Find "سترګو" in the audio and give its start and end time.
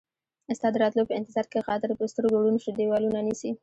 2.11-2.41